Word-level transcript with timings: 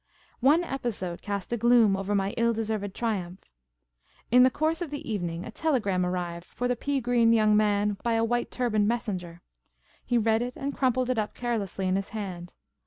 One 0.39 0.63
episode 0.63 1.21
cast 1.21 1.53
a 1.53 1.57
gloom 1.57 1.95
over 1.95 2.15
my 2.15 2.31
ill 2.35 2.53
deserved 2.53 2.95
triumph. 2.95 3.43
In 4.31 4.41
the 4.41 4.49
course 4.49 4.81
of 4.81 4.89
the 4.89 5.07
evening, 5.07 5.45
a 5.45 5.51
telegram 5.51 6.03
arrived 6.03 6.45
for 6.47 6.67
the 6.67 6.75
pea 6.75 6.99
green 6.99 7.33
young 7.33 7.55
man 7.55 7.97
by 8.01 8.13
a 8.13 8.23
white 8.25 8.49
turbaned 8.49 8.87
messenger. 8.87 9.43
He 10.03 10.17
read 10.17 10.41
it, 10.41 10.55
and 10.57 10.75
crumpled 10.75 11.11
it 11.11 11.19
up 11.19 11.35
carelessly 11.35 11.87
in 11.87 11.97
his 11.97 12.09
hand. 12.09 12.55